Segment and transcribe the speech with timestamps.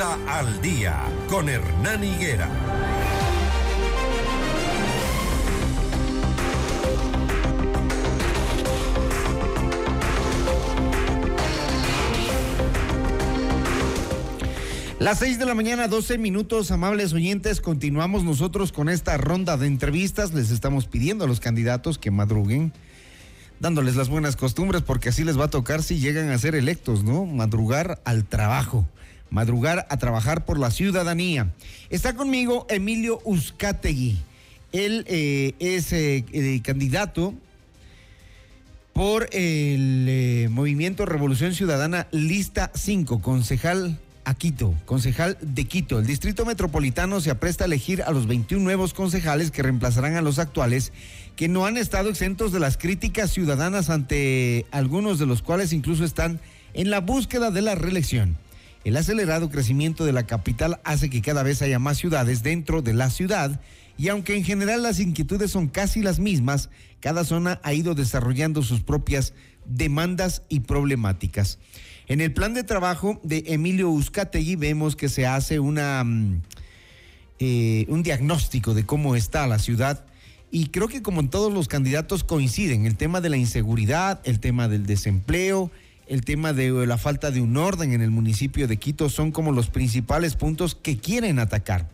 [0.00, 0.96] Al día
[1.28, 2.48] con Hernán Higuera.
[15.00, 17.60] Las seis de la mañana, 12 minutos, amables oyentes.
[17.60, 20.32] Continuamos nosotros con esta ronda de entrevistas.
[20.32, 22.72] Les estamos pidiendo a los candidatos que madruguen,
[23.58, 27.02] dándoles las buenas costumbres, porque así les va a tocar si llegan a ser electos,
[27.02, 27.26] ¿no?
[27.26, 28.86] Madrugar al trabajo,
[29.30, 31.52] madrugar a trabajar por la ciudadanía.
[31.90, 34.18] Está conmigo Emilio Uzcategui.
[34.72, 37.34] Él eh, es eh, eh, candidato
[38.92, 45.98] por el Movimiento Revolución Ciudadana Lista 5, concejal a Quito, concejal de Quito.
[45.98, 50.20] El Distrito Metropolitano se apresta a elegir a los 21 nuevos concejales que reemplazarán a
[50.20, 50.92] los actuales,
[51.34, 56.04] que no han estado exentos de las críticas ciudadanas ante algunos de los cuales incluso
[56.04, 56.40] están
[56.74, 58.36] en la búsqueda de la reelección.
[58.84, 62.94] El acelerado crecimiento de la capital hace que cada vez haya más ciudades dentro de
[62.94, 63.60] la ciudad
[63.98, 68.62] y aunque en general las inquietudes son casi las mismas, cada zona ha ido desarrollando
[68.62, 71.58] sus propias demandas y problemáticas.
[72.06, 76.42] En el plan de trabajo de Emilio Uzcategui vemos que se hace una, mm,
[77.40, 80.06] eh, un diagnóstico de cómo está la ciudad
[80.50, 84.40] y creo que como en todos los candidatos coinciden, el tema de la inseguridad, el
[84.40, 85.70] tema del desempleo,
[86.08, 89.52] el tema de la falta de un orden en el municipio de Quito son como
[89.52, 91.88] los principales puntos que quieren atacar.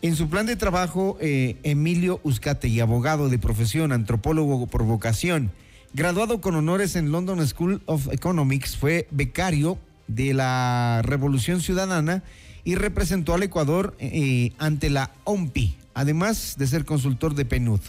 [0.00, 5.52] En su plan de trabajo, eh, Emilio Uzcategui, abogado de profesión, antropólogo por vocación,
[5.94, 9.76] Graduado con honores en London School of Economics, fue becario
[10.08, 12.22] de la Revolución Ciudadana
[12.64, 17.80] y representó al Ecuador eh, ante la OMPI, además de ser consultor de PNUD.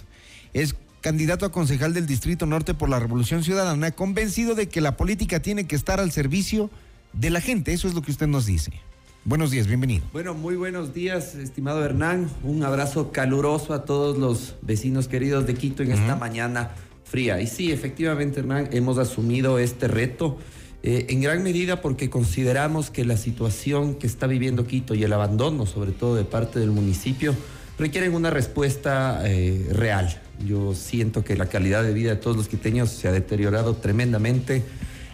[0.51, 4.95] Es candidato a concejal del Distrito Norte por la Revolución Ciudadana, convencido de que la
[4.95, 6.69] política tiene que estar al servicio
[7.11, 7.73] de la gente.
[7.73, 8.71] Eso es lo que usted nos dice.
[9.25, 10.05] Buenos días, bienvenido.
[10.13, 12.29] Bueno, muy buenos días, estimado Hernán.
[12.41, 16.71] Un abrazo caluroso a todos los vecinos queridos de Quito en esta mañana
[17.03, 17.41] fría.
[17.41, 20.37] Y sí, efectivamente, Hernán, hemos asumido este reto.
[20.83, 25.11] Eh, en gran medida porque consideramos que la situación que está viviendo Quito y el
[25.11, 27.35] abandono, sobre todo de parte del municipio,
[27.77, 30.22] requieren una respuesta eh, real.
[30.45, 34.63] Yo siento que la calidad de vida de todos los quiteños se ha deteriorado tremendamente.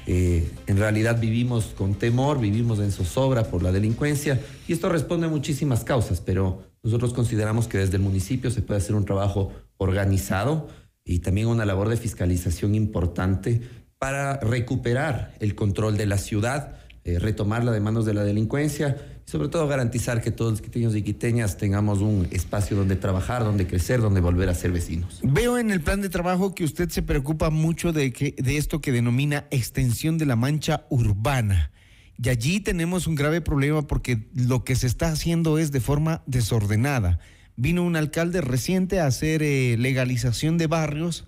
[0.08, 5.28] Eh, en realidad vivimos con temor, vivimos en zozobra por la delincuencia y esto responde
[5.28, 9.52] a muchísimas causas, pero nosotros consideramos que desde el municipio se puede hacer un trabajo
[9.78, 10.68] organizado
[11.06, 13.62] y también una labor de fiscalización importante
[14.00, 19.48] para recuperar el control de la ciudad, eh, retomarla de manos de la delincuencia sobre
[19.48, 24.02] todo garantizar que todos los quiteños y quiteñas tengamos un espacio donde trabajar, donde crecer,
[24.02, 25.20] donde volver a ser vecinos.
[25.22, 28.82] Veo en el plan de trabajo que usted se preocupa mucho de, que, de esto
[28.82, 31.72] que denomina extensión de la mancha urbana.
[32.18, 36.24] Y allí tenemos un grave problema porque lo que se está haciendo es de forma
[36.26, 37.20] desordenada
[37.62, 41.28] Vino un alcalde reciente a hacer eh, legalización de barrios,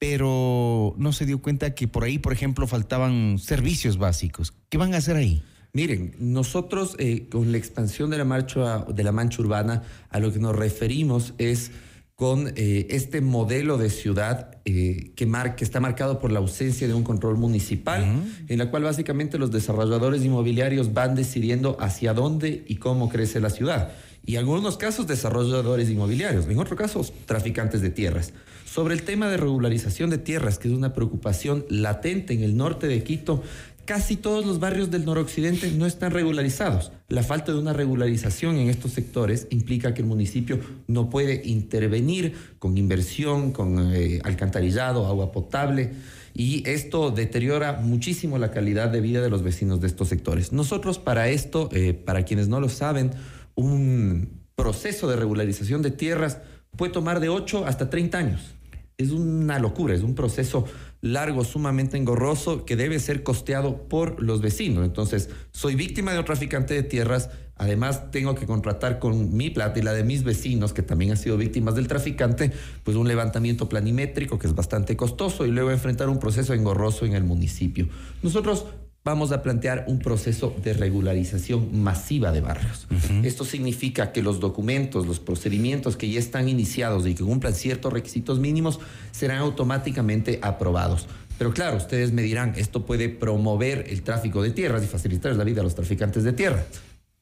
[0.00, 4.52] pero no se dio cuenta que por ahí, por ejemplo, faltaban servicios básicos.
[4.68, 5.44] ¿Qué van a hacer ahí?
[5.72, 10.32] Miren, nosotros eh, con la expansión de la, marcha, de la mancha urbana a lo
[10.32, 11.70] que nos referimos es
[12.16, 17.02] con eh, este modelo de ciudad que, que, está marcado por la ausencia de un
[17.02, 18.04] control municipal,
[18.46, 23.48] en la cual básicamente los desarrolladores inmobiliarios van decidiendo hacia dónde y cómo crece la
[23.48, 23.92] ciudad
[24.24, 28.32] y en algunos casos desarrolladores inmobiliarios, en otros casos traficantes de tierras.
[28.64, 32.86] Sobre el tema de regularización de tierras, que es una preocupación latente en el norte
[32.86, 33.42] de Quito,
[33.90, 36.92] casi todos los barrios del noroccidente no están regularizados.
[37.08, 42.36] La falta de una regularización en estos sectores implica que el municipio no puede intervenir
[42.60, 45.90] con inversión, con eh, alcantarillado, agua potable,
[46.32, 50.52] y esto deteriora muchísimo la calidad de vida de los vecinos de estos sectores.
[50.52, 53.10] Nosotros para esto, eh, para quienes no lo saben,
[53.56, 56.38] un proceso de regularización de tierras
[56.76, 58.54] puede tomar de 8 hasta 30 años.
[59.00, 60.66] Es una locura, es un proceso
[61.00, 64.84] largo, sumamente engorroso, que debe ser costeado por los vecinos.
[64.84, 69.78] Entonces, soy víctima de un traficante de tierras, además tengo que contratar con mi plata
[69.78, 72.52] y la de mis vecinos, que también han sido víctimas del traficante,
[72.84, 77.14] pues un levantamiento planimétrico que es bastante costoso y luego enfrentar un proceso engorroso en
[77.14, 77.88] el municipio.
[78.22, 78.66] Nosotros
[79.04, 82.86] vamos a plantear un proceso de regularización masiva de barrios.
[83.22, 87.92] Esto significa que los documentos, los procedimientos que ya están iniciados y que cumplan ciertos
[87.92, 88.78] requisitos mínimos
[89.10, 91.06] serán automáticamente aprobados.
[91.38, 95.44] Pero claro, ustedes me dirán, esto puede promover el tráfico de tierras y facilitar la
[95.44, 96.66] vida a los traficantes de tierra.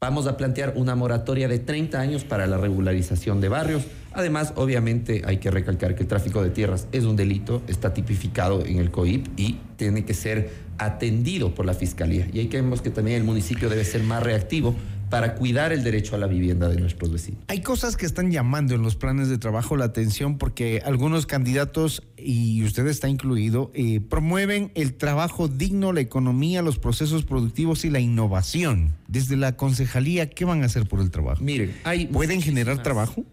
[0.00, 3.82] Vamos a plantear una moratoria de 30 años para la regularización de barrios.
[4.12, 8.64] Además, obviamente, hay que recalcar que el tráfico de tierras es un delito, está tipificado
[8.64, 12.28] en el COIP y tiene que ser atendido por la Fiscalía.
[12.32, 14.76] Y ahí creemos que también el municipio debe ser más reactivo
[15.10, 17.40] para cuidar el derecho a la vivienda de nuestros vecinos.
[17.48, 22.02] Hay cosas que están llamando en los planes de trabajo la atención porque algunos candidatos,
[22.16, 27.90] y usted está incluido, eh, promueven el trabajo digno, la economía, los procesos productivos y
[27.90, 28.94] la innovación.
[29.06, 31.42] Desde la concejalía, ¿qué van a hacer por el trabajo?
[31.42, 33.24] Miren, hay ¿Pueden generar trabajo?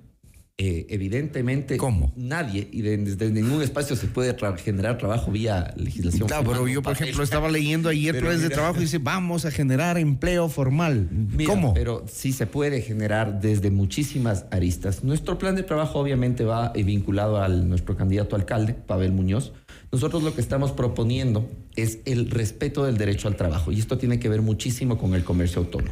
[0.58, 2.14] Eh, evidentemente, ¿Cómo?
[2.16, 6.30] nadie y de- desde ningún espacio se puede tra- generar trabajo vía legislación.
[6.30, 9.52] Claro, pero yo, por ejemplo, estaba leyendo ayer planes de trabajo y dice, vamos a
[9.52, 11.10] generar empleo formal.
[11.12, 11.74] Mira, ¿Cómo?
[11.74, 15.04] Pero sí se puede generar desde muchísimas aristas.
[15.04, 19.52] Nuestro plan de trabajo obviamente va eh, vinculado al nuestro candidato a alcalde, Pavel Muñoz.
[19.92, 24.20] Nosotros lo que estamos proponiendo es el respeto del derecho al trabajo y esto tiene
[24.20, 25.92] que ver muchísimo con el comercio autónomo.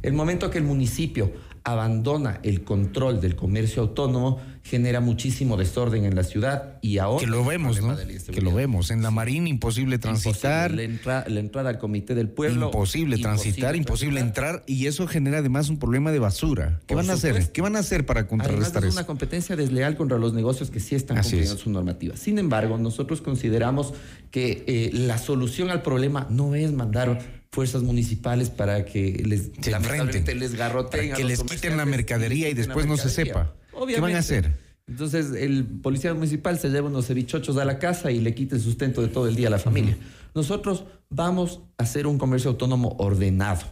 [0.00, 1.30] El momento que el municipio
[1.72, 7.26] abandona el control del comercio autónomo genera muchísimo desorden en la ciudad y ahora que
[7.30, 7.96] lo vemos, ¿no?
[8.30, 8.90] Que lo vemos.
[8.90, 10.70] En la Marina, imposible transitar.
[10.72, 12.66] Imposible, la, entra- la entrada al comité del pueblo.
[12.66, 16.80] Imposible transitar, imposible entrar y eso genera además un problema de basura.
[16.86, 17.50] ¿Qué Por van a hacer?
[17.50, 18.98] ¿Qué van a hacer para Además, contrarrestar es eso?
[18.98, 21.60] una competencia desleal contra los negocios que sí están Así cumpliendo es.
[21.60, 22.16] su normativa.
[22.16, 23.94] Sin embargo, nosotros consideramos
[24.30, 29.70] que eh, la solución al problema no es mandar fuerzas municipales para que les, Se
[29.70, 30.38] enfrenten.
[30.38, 33.54] les garroteen Para que les quiten la mercadería y les después no se sepa.
[33.86, 34.54] ¿Qué van a hacer?
[34.86, 38.62] Entonces, el policía municipal se lleva unos cevichochos a la casa y le quita el
[38.62, 39.96] sustento de todo el día a la familia.
[40.34, 43.62] Nosotros vamos a hacer un comercio autónomo ordenado.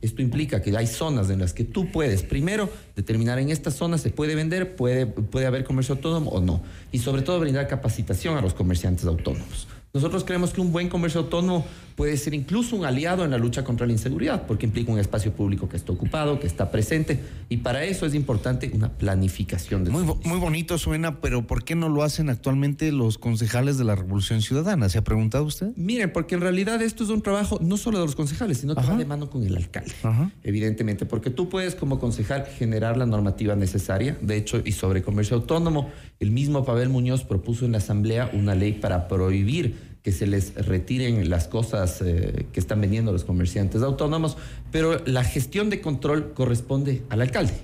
[0.00, 3.98] Esto implica que hay zonas en las que tú puedes, primero, determinar en esta zona
[3.98, 6.62] se puede vender, puede, puede haber comercio autónomo o no.
[6.90, 9.68] Y sobre todo brindar capacitación a los comerciantes autónomos.
[9.94, 11.66] Nosotros creemos que un buen comercio autónomo
[11.96, 15.32] puede ser incluso un aliado en la lucha contra la inseguridad, porque implica un espacio
[15.32, 19.90] público que está ocupado, que está presente, y para eso es importante una planificación de
[19.90, 23.94] Muy, muy bonito suena, pero ¿por qué no lo hacen actualmente los concejales de la
[23.94, 24.88] Revolución Ciudadana?
[24.88, 25.72] ¿Se ha preguntado usted?
[25.76, 28.86] Miren, porque en realidad esto es un trabajo no solo de los concejales, sino que
[28.86, 29.92] va de mano con el alcalde.
[30.04, 30.30] Ajá.
[30.42, 34.16] Evidentemente, porque tú puedes como concejal generar la normativa necesaria.
[34.22, 38.54] De hecho, y sobre comercio autónomo, el mismo Pavel Muñoz propuso en la Asamblea una
[38.54, 43.82] ley para prohibir que se les retiren las cosas eh, que están vendiendo los comerciantes
[43.82, 44.36] autónomos,
[44.70, 47.54] pero la gestión de control corresponde al alcalde.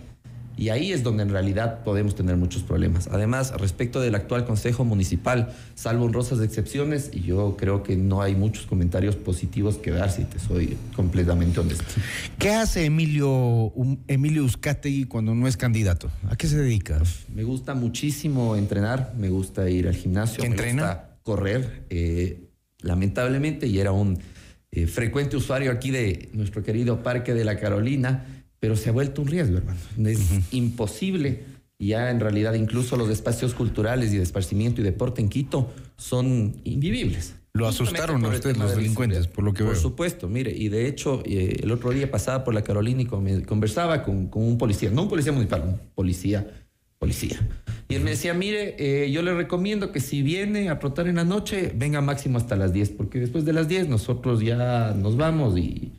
[0.58, 3.06] Y ahí es donde en realidad podemos tener muchos problemas.
[3.12, 8.34] Además, respecto del actual Consejo Municipal, salvo honrosas excepciones, y yo creo que no hay
[8.34, 11.84] muchos comentarios positivos que dar, si te soy completamente honesto.
[12.40, 16.10] ¿Qué hace Emilio, um, Emilio Uzcategui cuando no es candidato?
[16.28, 17.00] ¿A qué se dedica?
[17.32, 21.07] Me gusta muchísimo entrenar, me gusta ir al gimnasio, ¿Qué entrena?
[21.28, 21.84] Correr.
[21.90, 22.40] eh,
[22.80, 24.18] lamentablemente, y era un
[24.70, 29.20] eh, frecuente usuario aquí de nuestro querido Parque de la Carolina, pero se ha vuelto
[29.22, 29.78] un riesgo, hermano.
[30.06, 30.20] Es
[30.52, 31.42] imposible.
[31.80, 36.60] Ya en realidad incluso los espacios culturales y de esparcimiento y deporte en Quito son
[36.64, 37.34] invivibles.
[37.52, 39.80] Lo asustaron a por usted los delincuentes, por lo que Por veo.
[39.82, 43.42] supuesto, mire, y de hecho eh, el otro día pasaba por la Carolina y con-
[43.42, 46.46] conversaba con, con un policía, no un policía municipal, un policía,
[46.98, 47.38] policía.
[47.88, 51.16] Y él me decía, mire, eh, yo le recomiendo que si viene a trotar en
[51.16, 55.16] la noche, venga máximo hasta las 10, porque después de las 10 nosotros ya nos
[55.16, 55.92] vamos y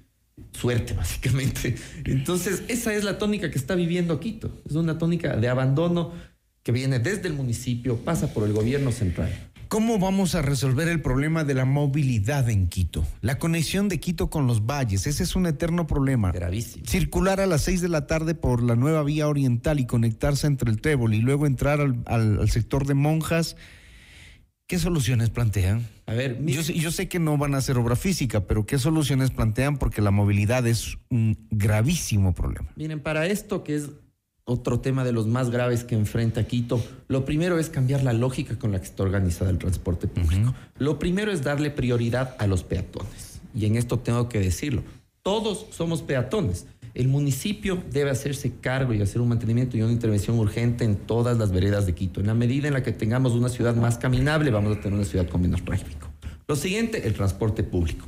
[0.51, 1.75] suerte, básicamente.
[2.05, 4.51] Entonces, esa es la tónica que está viviendo Quito.
[4.69, 6.13] Es una tónica de abandono
[6.61, 9.48] que viene desde el municipio, pasa por el gobierno central.
[9.69, 13.05] ¿Cómo vamos a resolver el problema de la movilidad en Quito?
[13.21, 16.31] La conexión de Quito con los valles, ese es un eterno problema.
[16.31, 16.85] Gravísimo.
[16.87, 20.71] Circular a las 6 de la tarde por la nueva vía oriental y conectarse entre
[20.71, 23.57] el Trébol y luego entrar al, al- al sector de Monjas,
[24.65, 25.87] ¿qué soluciones plantean?
[26.07, 28.79] A ver, Yo, sé- yo sé que no van a hacer obra física, pero ¿qué
[28.79, 29.77] soluciones plantean?
[29.77, 32.69] Porque la movilidad es un gravísimo problema.
[32.75, 33.89] Miren, para esto que es
[34.49, 38.57] otro tema de los más graves que enfrenta Quito, lo primero es cambiar la lógica
[38.57, 40.55] con la que está organizada el transporte público.
[40.77, 43.41] Lo primero es darle prioridad a los peatones.
[43.53, 44.83] Y en esto tengo que decirlo.
[45.21, 46.65] Todos somos peatones.
[46.95, 51.37] El municipio debe hacerse cargo y hacer un mantenimiento y una intervención urgente en todas
[51.37, 52.19] las veredas de Quito.
[52.19, 55.05] En la medida en la que tengamos una ciudad más caminable, vamos a tener una
[55.05, 56.07] ciudad con menos tráfico.
[56.47, 58.07] Lo siguiente, el transporte público.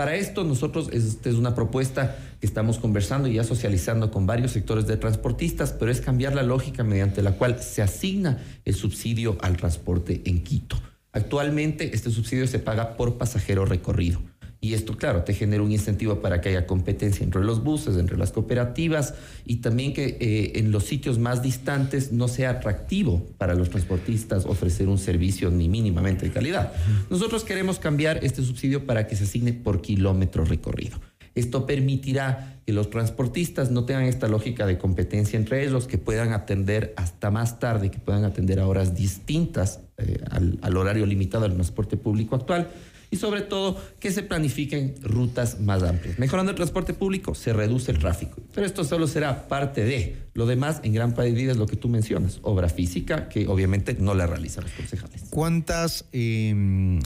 [0.00, 4.52] Para esto nosotros, esta es una propuesta que estamos conversando y ya socializando con varios
[4.52, 9.36] sectores de transportistas, pero es cambiar la lógica mediante la cual se asigna el subsidio
[9.42, 10.76] al transporte en Quito.
[11.12, 14.22] Actualmente este subsidio se paga por pasajero recorrido.
[14.62, 18.18] Y esto, claro, te genera un incentivo para que haya competencia entre los buses, entre
[18.18, 19.14] las cooperativas
[19.46, 24.44] y también que eh, en los sitios más distantes no sea atractivo para los transportistas
[24.44, 26.74] ofrecer un servicio ni mínimamente de calidad.
[27.08, 31.00] Nosotros queremos cambiar este subsidio para que se asigne por kilómetro recorrido.
[31.34, 36.32] Esto permitirá que los transportistas no tengan esta lógica de competencia entre ellos, que puedan
[36.32, 41.44] atender hasta más tarde, que puedan atender a horas distintas eh, al, al horario limitado
[41.44, 42.68] del transporte público actual
[43.10, 46.18] y sobre todo que se planifiquen rutas más amplias.
[46.18, 48.36] Mejorando el transporte público se reduce el tráfico.
[48.54, 50.16] Pero esto solo será parte de.
[50.34, 52.38] Lo demás, en gran medida, es lo que tú mencionas.
[52.42, 55.24] Obra física, que obviamente no la realizan los concejales.
[55.30, 57.00] ¿Cuántas, eh,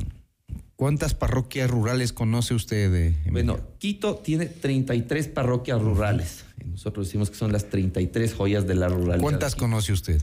[0.77, 2.95] ¿cuántas parroquias rurales conoce usted?
[2.95, 3.17] eh?
[3.31, 6.45] Bueno, Quito tiene 33 parroquias rurales.
[6.65, 9.21] Nosotros decimos que son las 33 joyas de la ruralidad.
[9.21, 10.21] ¿Cuántas conoce usted?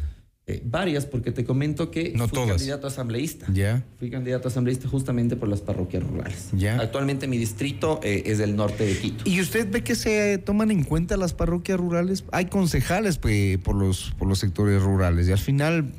[0.48, 2.58] Eh, varias, porque te comento que No fui todas.
[2.58, 3.46] candidato asambleísta.
[3.54, 3.84] Ya.
[4.00, 6.50] Fui candidato asambleísta justamente por las parroquias rurales.
[6.54, 6.80] Ya.
[6.80, 9.24] Actualmente mi distrito eh, es del norte de Quito.
[9.30, 12.26] ¿Y usted ve que se toman en cuenta las parroquias rurales?
[12.32, 15.92] Hay concejales pues, por, los, por los sectores rurales y al final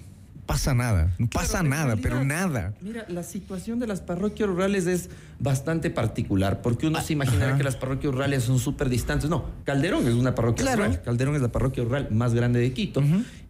[0.45, 1.15] pasa nada.
[1.19, 2.75] No pasa Claro, nada, pero nada.
[2.83, 5.09] Mira, la situación de las parroquias rurales es
[5.39, 7.59] bastante particular, porque uno se imaginará Ah, ajá.
[7.59, 9.31] que las parroquias rurales son súper distantes.
[9.31, 10.83] No, Calderón es una parroquia Claro.
[10.85, 11.01] rural.
[11.03, 13.03] Calderón es la parroquia rural más grande de Quito.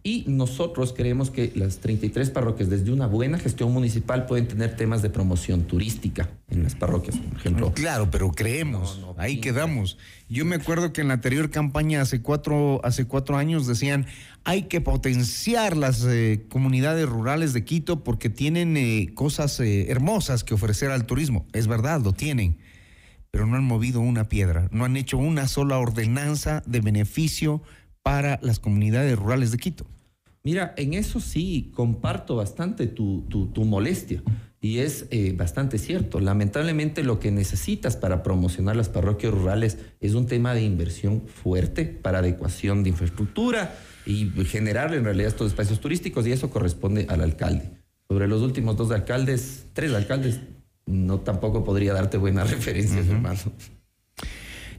[0.05, 5.01] Y nosotros creemos que las 33 parroquias, desde una buena gestión municipal, pueden tener temas
[5.01, 7.73] de promoción turística en las parroquias, por ejemplo.
[7.73, 8.99] Claro, pero creemos.
[8.99, 9.97] No, no, Ahí quedamos.
[10.27, 14.05] Yo me acuerdo que en la anterior campaña hace cuatro, hace cuatro años decían
[14.43, 20.43] hay que potenciar las eh, comunidades rurales de Quito porque tienen eh, cosas eh, hermosas
[20.43, 21.45] que ofrecer al turismo.
[21.53, 22.57] Es verdad, lo tienen.
[23.31, 27.63] Pero no han movido una piedra, no han hecho una sola ordenanza de beneficio
[28.03, 29.87] para las comunidades rurales de Quito.
[30.43, 34.21] Mira, en eso sí comparto bastante tu, tu- tu molestia
[34.59, 36.19] y es eh, bastante cierto.
[36.19, 41.85] Lamentablemente lo que necesitas para promocionar las parroquias rurales es un tema de inversión fuerte
[41.85, 43.73] para adecuación de infraestructura
[44.05, 47.71] y generar en realidad estos espacios turísticos y eso corresponde al alcalde.
[48.09, 50.41] Sobre los últimos dos alcaldes, tres alcaldes,
[50.85, 53.39] no tampoco podría darte buenas referencias, hermano.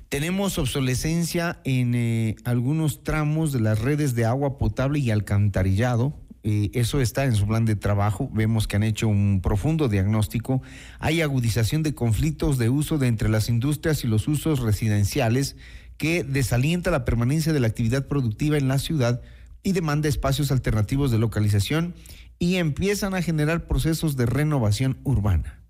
[0.08, 6.14] Tenemos obsolescencia en eh, algunos tramos de las redes de agua potable y alcantarillado.
[6.42, 8.30] Eh, eso está en su plan de trabajo.
[8.32, 10.62] Vemos que han hecho un profundo diagnóstico.
[11.00, 15.56] Hay agudización de conflictos de uso de entre las industrias y los usos residenciales
[15.96, 19.22] que desalienta la permanencia de la actividad productiva en la ciudad
[19.62, 21.94] y demanda espacios alternativos de localización
[22.38, 25.63] y empiezan a generar procesos de renovación urbana.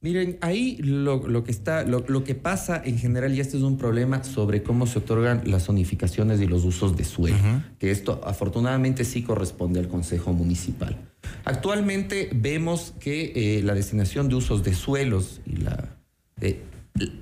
[0.00, 3.64] Miren, ahí lo, lo que está, lo, lo que pasa en general, y este es
[3.64, 7.36] un problema sobre cómo se otorgan las zonificaciones y los usos de suelo,
[7.80, 10.96] que esto afortunadamente sí corresponde al Consejo Municipal.
[11.44, 15.96] Actualmente vemos que eh, la designación de usos de suelos y la,
[16.40, 16.62] eh,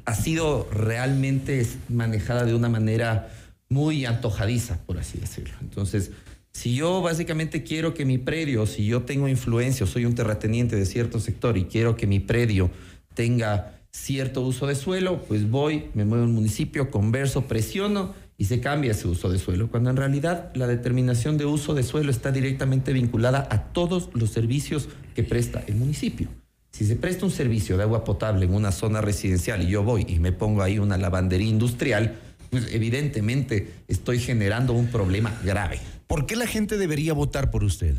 [0.04, 3.30] ha sido realmente manejada de una manera
[3.70, 5.54] muy antojadiza, por así decirlo.
[5.62, 6.10] Entonces,
[6.56, 10.86] si yo básicamente quiero que mi predio, si yo tengo influencia, soy un terrateniente de
[10.86, 12.70] cierto sector y quiero que mi predio
[13.12, 18.60] tenga cierto uso de suelo, pues voy, me muevo al municipio, converso, presiono y se
[18.60, 22.32] cambia ese uso de suelo, cuando en realidad la determinación de uso de suelo está
[22.32, 26.28] directamente vinculada a todos los servicios que presta el municipio.
[26.72, 30.06] Si se presta un servicio de agua potable en una zona residencial y yo voy
[30.08, 32.14] y me pongo ahí una lavandería industrial,
[32.48, 35.80] pues evidentemente estoy generando un problema grave.
[36.06, 37.94] ¿Por qué la gente debería votar por usted?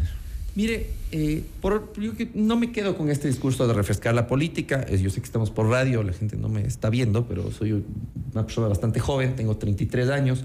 [0.55, 4.83] Mire, eh, por, yo que no me quedo con este discurso de refrescar la política.
[4.89, 7.83] Eh, Yo sé que estamos por radio, la gente no me está viendo, pero soy
[8.33, 10.43] una persona bastante joven, tengo 33 años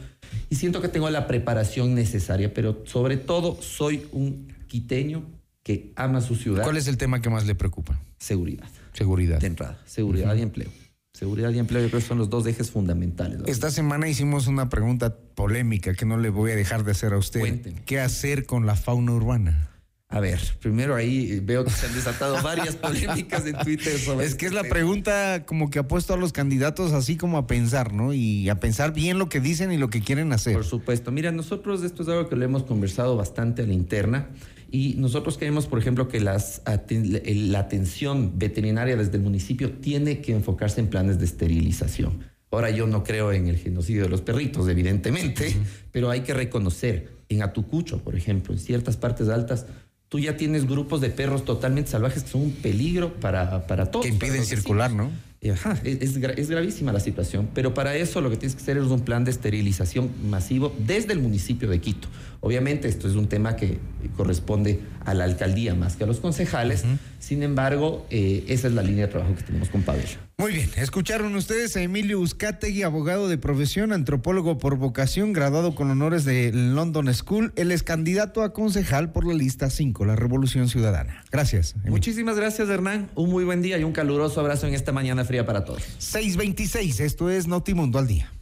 [0.51, 5.25] y siento que tengo la preparación necesaria, pero sobre todo soy un quiteño
[5.63, 6.63] que ama su ciudad.
[6.63, 7.99] ¿Cuál es el tema que más le preocupa?
[8.19, 9.41] Seguridad, Seguridad.
[9.41, 10.69] de entrada, seguridad y empleo.
[11.15, 13.39] Seguridad y empleo yo creo que son los dos ejes fundamentales.
[13.47, 17.19] Esta semana hicimos una pregunta polémica que no le voy a dejar de hacer a
[17.19, 17.41] usted.
[17.41, 17.83] Cuénteme.
[17.85, 19.69] ¿Qué hacer con la fauna urbana?
[20.13, 24.35] A ver, primero ahí veo que se han desatado varias polémicas en Twitter sobre Es
[24.35, 24.75] que es este la tema.
[24.75, 28.13] pregunta como que ha puesto a los candidatos así como a pensar, ¿no?
[28.13, 30.53] Y a pensar bien lo que dicen y lo que quieren hacer.
[30.53, 31.11] Por supuesto.
[31.13, 34.29] Mira, nosotros esto es algo que lo hemos conversado bastante a la interna
[34.71, 40.33] y nosotros creemos, por ejemplo, que las la atención veterinaria desde el municipio tiene que
[40.33, 42.32] enfocarse en planes de esterilización.
[42.53, 45.57] Ahora yo no creo en el genocidio de los perritos, evidentemente,
[45.91, 49.65] pero hay que reconocer, en Atucucho, por ejemplo, en ciertas partes altas,
[50.09, 54.05] tú ya tienes grupos de perros totalmente salvajes que son un peligro para, para todos.
[54.05, 54.49] que impiden vecinos.
[54.63, 55.11] circular, ¿no?
[55.51, 58.63] Ajá, es, es gra- es gravísima la situación, pero para eso lo que tienes que
[58.63, 62.07] hacer es un plan de esterilización masivo desde el municipio de Quito.
[62.41, 63.79] Obviamente esto es un tema que
[64.17, 66.85] corresponde a la alcaldía más que a los concejales,
[67.19, 70.05] sin embargo, eh, esa es la línea de trabajo que tenemos con Pavel.
[70.43, 75.89] Muy bien, escucharon ustedes a Emilio Uzcategui, abogado de profesión, antropólogo por vocación, graduado con
[75.89, 77.53] honores de London School.
[77.55, 81.23] Él es candidato a concejal por la lista 5, la Revolución Ciudadana.
[81.31, 81.75] Gracias.
[81.75, 81.93] Emilio.
[81.93, 83.09] Muchísimas gracias, Hernán.
[83.15, 85.85] Un muy buen día y un caluroso abrazo en esta mañana fría para todos.
[85.99, 88.33] 626, esto es Notimundo al Día.